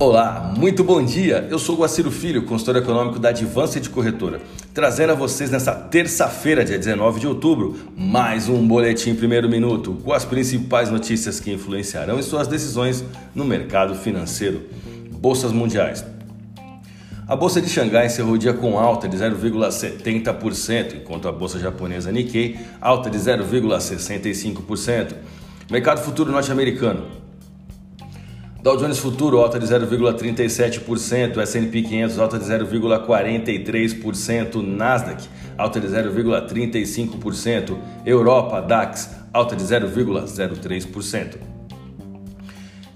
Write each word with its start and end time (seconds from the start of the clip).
Olá, 0.00 0.54
muito 0.56 0.84
bom 0.84 1.04
dia. 1.04 1.48
Eu 1.50 1.58
sou 1.58 1.76
Guaciro 1.76 2.08
Filho, 2.08 2.44
consultor 2.44 2.76
econômico 2.76 3.18
da 3.18 3.30
Advance 3.30 3.80
de 3.80 3.90
Corretora, 3.90 4.40
trazendo 4.72 5.10
a 5.10 5.16
vocês 5.16 5.50
nessa 5.50 5.74
terça-feira, 5.74 6.64
dia 6.64 6.78
19 6.78 7.18
de 7.18 7.26
outubro, 7.26 7.74
mais 7.96 8.48
um 8.48 8.64
boletim 8.64 9.16
primeiro 9.16 9.48
minuto 9.48 9.98
com 10.04 10.12
as 10.12 10.24
principais 10.24 10.88
notícias 10.88 11.40
que 11.40 11.52
influenciarão 11.52 12.16
em 12.16 12.22
suas 12.22 12.46
decisões 12.46 13.04
no 13.34 13.44
mercado 13.44 13.96
financeiro. 13.96 14.68
Bolsas 15.10 15.50
mundiais. 15.50 16.04
A 17.26 17.34
bolsa 17.34 17.60
de 17.60 17.68
Xangai 17.68 18.06
encerrou 18.06 18.34
o 18.34 18.38
dia 18.38 18.54
com 18.54 18.78
alta 18.78 19.08
de 19.08 19.16
0,70%, 19.16 20.94
enquanto 20.94 21.26
a 21.26 21.32
bolsa 21.32 21.58
japonesa 21.58 22.12
Nikkei 22.12 22.56
alta 22.80 23.10
de 23.10 23.18
0,65%. 23.18 25.14
Mercado 25.68 26.00
futuro 26.04 26.30
norte-americano. 26.30 27.27
Dow 28.60 28.76
Jones 28.76 28.98
Futuro 28.98 29.38
alta 29.38 29.56
de 29.56 29.66
0,37%, 29.66 31.40
S&P 31.40 31.82
500 31.82 32.18
alta 32.18 32.40
de 32.40 32.44
0,43%, 32.44 34.56
Nasdaq 34.56 35.28
alta 35.56 35.78
de 35.78 35.86
0,35%, 35.86 37.76
Europa 38.04 38.60
DAX 38.60 39.10
alta 39.32 39.54
de 39.54 39.62
0,03%. 39.62 41.36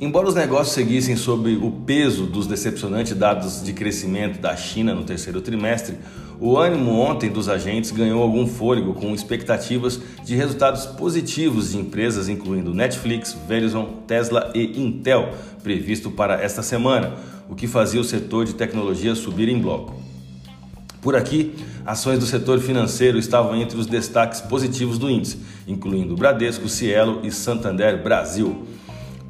Embora 0.00 0.26
os 0.26 0.34
negócios 0.34 0.74
seguissem 0.74 1.14
sob 1.14 1.54
o 1.54 1.70
peso 1.70 2.26
dos 2.26 2.48
decepcionantes 2.48 3.14
dados 3.14 3.62
de 3.62 3.72
crescimento 3.72 4.40
da 4.40 4.56
China 4.56 4.92
no 4.92 5.04
terceiro 5.04 5.40
trimestre, 5.40 5.96
o 6.42 6.58
ânimo 6.58 6.98
ontem 6.98 7.30
dos 7.30 7.48
agentes 7.48 7.92
ganhou 7.92 8.20
algum 8.20 8.48
fôlego 8.48 8.94
com 8.94 9.14
expectativas 9.14 10.00
de 10.24 10.34
resultados 10.34 10.86
positivos 10.86 11.70
de 11.70 11.78
empresas 11.78 12.28
incluindo 12.28 12.74
Netflix, 12.74 13.32
Verizon, 13.46 14.02
Tesla 14.08 14.50
e 14.52 14.82
Intel, 14.82 15.34
previsto 15.62 16.10
para 16.10 16.42
esta 16.42 16.60
semana, 16.60 17.14
o 17.48 17.54
que 17.54 17.68
fazia 17.68 18.00
o 18.00 18.04
setor 18.04 18.44
de 18.44 18.56
tecnologia 18.56 19.14
subir 19.14 19.48
em 19.48 19.60
bloco. 19.60 19.94
Por 21.00 21.14
aqui, 21.14 21.54
ações 21.86 22.18
do 22.18 22.26
setor 22.26 22.58
financeiro 22.58 23.18
estavam 23.18 23.54
entre 23.54 23.78
os 23.78 23.86
destaques 23.86 24.40
positivos 24.40 24.98
do 24.98 25.08
índice, 25.08 25.38
incluindo 25.68 26.16
Bradesco, 26.16 26.68
Cielo 26.68 27.20
e 27.22 27.30
Santander 27.30 28.02
Brasil. 28.02 28.66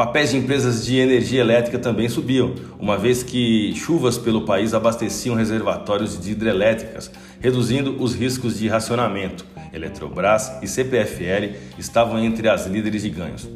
Papéis 0.00 0.30
de 0.30 0.38
empresas 0.38 0.82
de 0.82 0.96
energia 0.96 1.42
elétrica 1.42 1.78
também 1.78 2.08
subiam, 2.08 2.54
uma 2.78 2.96
vez 2.96 3.22
que 3.22 3.74
chuvas 3.74 4.16
pelo 4.16 4.46
país 4.46 4.72
abasteciam 4.72 5.36
reservatórios 5.36 6.18
de 6.18 6.30
hidrelétricas, 6.30 7.10
reduzindo 7.38 8.02
os 8.02 8.14
riscos 8.14 8.58
de 8.58 8.66
racionamento. 8.66 9.44
Eletrobras 9.74 10.52
e 10.62 10.66
CPFL 10.66 11.54
estavam 11.78 12.18
entre 12.18 12.48
as 12.48 12.66
líderes 12.66 13.02
de 13.02 13.10
ganhos. 13.10 13.46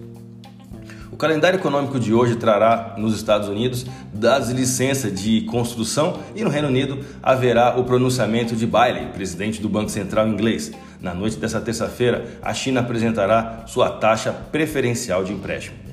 O 1.11 1.17
calendário 1.17 1.59
econômico 1.59 1.99
de 1.99 2.13
hoje 2.13 2.37
trará 2.37 2.95
nos 2.99 3.17
Estados 3.17 3.49
Unidos 3.49 3.87
das 4.13 4.51
licenças 4.51 5.19
de 5.19 5.41
construção 5.47 6.21
e 6.37 6.45
no 6.45 6.51
Reino 6.51 6.69
Unido 6.69 6.99
haverá 7.23 7.75
o 7.79 7.85
pronunciamento 7.85 8.55
de 8.55 8.67
Bailey, 8.67 9.07
presidente 9.15 9.63
do 9.63 9.69
Banco 9.71 9.91
Central 9.91 10.29
inglês. 10.29 10.71
Na 11.01 11.15
noite 11.15 11.39
dessa 11.39 11.59
terça-feira, 11.59 12.39
a 12.43 12.53
China 12.53 12.81
apresentará 12.81 13.65
sua 13.67 13.89
taxa 13.89 14.31
preferencial 14.31 15.25
de 15.25 15.33
empréstimo. 15.33 15.84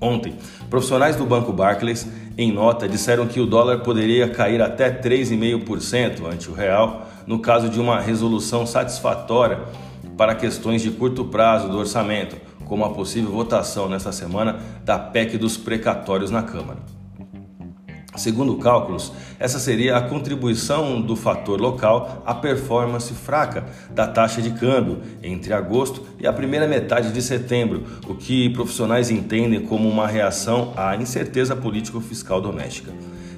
Ontem, 0.00 0.34
profissionais 0.68 1.16
do 1.16 1.24
Banco 1.24 1.52
Barclays, 1.52 2.06
em 2.36 2.52
nota, 2.52 2.86
disseram 2.86 3.26
que 3.26 3.40
o 3.40 3.46
dólar 3.46 3.80
poderia 3.80 4.28
cair 4.28 4.60
até 4.60 4.90
3,5% 4.90 6.26
ante 6.30 6.50
o 6.50 6.54
real 6.54 7.08
no 7.26 7.38
caso 7.40 7.68
de 7.68 7.80
uma 7.80 8.00
resolução 8.00 8.66
satisfatória 8.66 9.58
para 10.16 10.34
questões 10.34 10.82
de 10.82 10.90
curto 10.90 11.24
prazo 11.24 11.68
do 11.68 11.78
orçamento, 11.78 12.36
como 12.64 12.84
a 12.84 12.90
possível 12.90 13.30
votação 13.30 13.88
nesta 13.88 14.12
semana 14.12 14.60
da 14.84 14.98
PEC 14.98 15.38
dos 15.38 15.56
precatórios 15.56 16.30
na 16.30 16.42
Câmara. 16.42 16.95
Segundo 18.16 18.56
cálculos, 18.56 19.12
essa 19.38 19.58
seria 19.58 19.96
a 19.96 20.00
contribuição 20.00 21.00
do 21.00 21.14
fator 21.14 21.60
local 21.60 22.22
à 22.24 22.34
performance 22.34 23.12
fraca 23.12 23.64
da 23.90 24.06
taxa 24.06 24.40
de 24.40 24.50
câmbio 24.50 25.00
entre 25.22 25.52
agosto 25.52 26.02
e 26.18 26.26
a 26.26 26.32
primeira 26.32 26.66
metade 26.66 27.12
de 27.12 27.22
setembro, 27.22 27.84
o 28.08 28.14
que 28.14 28.48
profissionais 28.50 29.10
entendem 29.10 29.60
como 29.60 29.88
uma 29.88 30.06
reação 30.06 30.72
à 30.76 30.96
incerteza 30.96 31.54
político-fiscal 31.54 32.40
doméstica. 32.40 32.92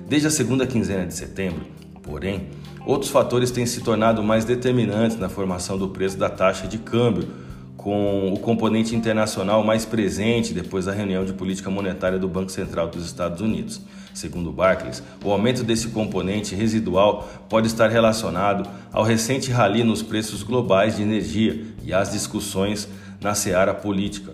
Desde 0.08 0.28
a 0.28 0.30
segunda 0.30 0.66
quinzena 0.66 1.06
de 1.06 1.14
setembro, 1.14 1.62
porém, 2.02 2.48
outros 2.86 3.10
fatores 3.10 3.50
têm 3.50 3.66
se 3.66 3.80
tornado 3.80 4.22
mais 4.22 4.44
determinantes 4.44 5.18
na 5.18 5.28
formação 5.28 5.76
do 5.76 5.88
preço 5.88 6.16
da 6.16 6.30
taxa 6.30 6.66
de 6.66 6.78
câmbio 6.78 7.28
com 7.78 8.32
o 8.34 8.38
componente 8.40 8.94
internacional 8.96 9.62
mais 9.62 9.84
presente 9.84 10.52
depois 10.52 10.86
da 10.86 10.92
reunião 10.92 11.24
de 11.24 11.32
política 11.32 11.70
monetária 11.70 12.18
do 12.18 12.28
Banco 12.28 12.50
Central 12.50 12.88
dos 12.88 13.06
Estados 13.06 13.40
Unidos. 13.40 13.80
Segundo 14.12 14.50
Barclays, 14.50 15.00
o 15.24 15.30
aumento 15.30 15.62
desse 15.62 15.88
componente 15.88 16.56
residual 16.56 17.28
pode 17.48 17.68
estar 17.68 17.88
relacionado 17.88 18.68
ao 18.92 19.04
recente 19.04 19.52
rally 19.52 19.84
nos 19.84 20.02
preços 20.02 20.42
globais 20.42 20.96
de 20.96 21.02
energia 21.02 21.64
e 21.84 21.94
às 21.94 22.10
discussões 22.10 22.88
na 23.20 23.32
seara 23.32 23.72
política 23.72 24.32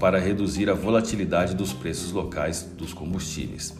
para 0.00 0.18
reduzir 0.18 0.68
a 0.68 0.74
volatilidade 0.74 1.54
dos 1.54 1.72
preços 1.72 2.10
locais 2.10 2.68
dos 2.76 2.92
combustíveis. 2.92 3.76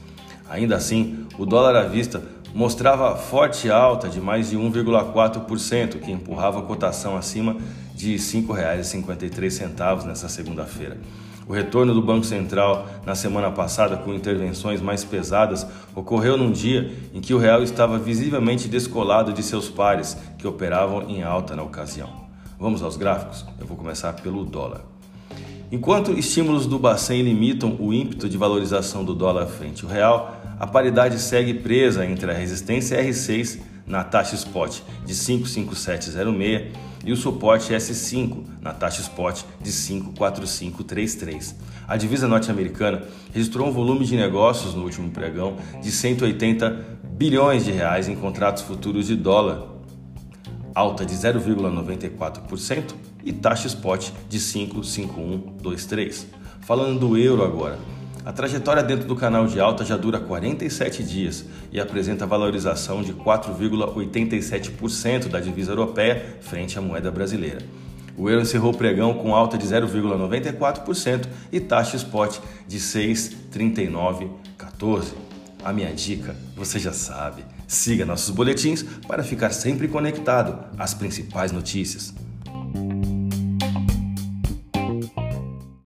Ainda 0.48 0.76
assim, 0.76 1.26
o 1.36 1.44
dólar 1.44 1.74
à 1.74 1.82
vista 1.82 2.22
mostrava 2.54 3.16
forte 3.16 3.70
alta 3.70 4.08
de 4.08 4.20
mais 4.20 4.50
de 4.50 4.56
1,4%, 4.56 6.00
que 6.00 6.12
empurrava 6.12 6.60
a 6.60 6.62
cotação 6.62 7.16
acima 7.16 7.56
de 7.94 8.12
R$ 8.12 8.18
5,53 8.18 10.04
nessa 10.04 10.28
segunda-feira. 10.28 10.98
O 11.46 11.52
retorno 11.52 11.92
do 11.92 12.00
Banco 12.00 12.24
Central 12.24 12.86
na 13.04 13.14
semana 13.14 13.50
passada, 13.50 13.96
com 13.96 14.14
intervenções 14.14 14.80
mais 14.80 15.04
pesadas, 15.04 15.66
ocorreu 15.94 16.36
num 16.36 16.52
dia 16.52 16.92
em 17.12 17.20
que 17.20 17.34
o 17.34 17.38
real 17.38 17.62
estava 17.62 17.98
visivelmente 17.98 18.68
descolado 18.68 19.32
de 19.32 19.42
seus 19.42 19.68
pares, 19.68 20.16
que 20.38 20.46
operavam 20.46 21.02
em 21.08 21.22
alta 21.22 21.56
na 21.56 21.62
ocasião. 21.62 22.08
Vamos 22.58 22.82
aos 22.82 22.96
gráficos? 22.96 23.44
Eu 23.58 23.66
vou 23.66 23.76
começar 23.76 24.12
pelo 24.12 24.44
dólar. 24.44 24.91
Enquanto 25.72 26.12
estímulos 26.12 26.66
do 26.66 26.78
Bacen 26.78 27.22
limitam 27.22 27.78
o 27.80 27.94
ímpeto 27.94 28.28
de 28.28 28.36
valorização 28.36 29.02
do 29.02 29.14
dólar 29.14 29.46
frente 29.46 29.86
ao 29.86 29.90
real, 29.90 30.36
a 30.60 30.66
paridade 30.66 31.18
segue 31.18 31.54
presa 31.54 32.04
entre 32.04 32.30
a 32.30 32.34
resistência 32.34 33.02
R6 33.02 33.58
na 33.86 34.04
taxa 34.04 34.34
spot 34.34 34.80
de 35.06 35.14
55706 35.14 36.72
e 37.06 37.10
o 37.10 37.16
suporte 37.16 37.72
S5 37.72 38.44
na 38.60 38.74
taxa 38.74 39.00
spot 39.00 39.44
de 39.62 39.72
54533. 39.72 41.56
A 41.88 41.96
divisa 41.96 42.28
norte-americana 42.28 43.04
registrou 43.32 43.66
um 43.66 43.72
volume 43.72 44.04
de 44.04 44.14
negócios 44.14 44.74
no 44.74 44.84
último 44.84 45.10
pregão 45.10 45.56
de 45.82 45.90
180 45.90 46.98
bilhões 47.14 47.64
de 47.64 47.72
reais 47.72 48.08
em 48.08 48.14
contratos 48.14 48.62
futuros 48.62 49.06
de 49.06 49.16
dólar, 49.16 49.68
alta 50.74 51.06
de 51.06 51.14
0,94% 51.14 53.11
e 53.24 53.32
taxa 53.32 53.66
spot 53.66 54.10
de 54.28 54.38
55123. 54.38 56.26
Falando 56.60 57.00
do 57.00 57.16
euro 57.16 57.44
agora, 57.44 57.78
a 58.24 58.32
trajetória 58.32 58.84
dentro 58.84 59.08
do 59.08 59.16
canal 59.16 59.48
de 59.48 59.58
alta 59.58 59.84
já 59.84 59.96
dura 59.96 60.20
47 60.20 61.02
dias 61.02 61.44
e 61.72 61.80
apresenta 61.80 62.24
valorização 62.24 63.02
de 63.02 63.12
4,87% 63.12 65.28
da 65.28 65.40
divisa 65.40 65.72
europeia 65.72 66.36
frente 66.40 66.78
à 66.78 66.80
moeda 66.80 67.10
brasileira. 67.10 67.58
O 68.16 68.30
euro 68.30 68.42
encerrou 68.42 68.72
o 68.72 68.76
pregão 68.76 69.14
com 69.14 69.34
alta 69.34 69.58
de 69.58 69.66
0,94% 69.66 71.26
e 71.50 71.58
taxa 71.58 71.96
spot 71.96 72.38
de 72.68 72.78
6,3914. 72.78 75.14
A 75.64 75.72
minha 75.72 75.92
dica, 75.92 76.36
você 76.56 76.78
já 76.78 76.92
sabe, 76.92 77.44
siga 77.66 78.06
nossos 78.06 78.30
boletins 78.30 78.84
para 79.06 79.24
ficar 79.24 79.50
sempre 79.50 79.88
conectado 79.88 80.64
às 80.78 80.94
principais 80.94 81.50
notícias. 81.50 82.14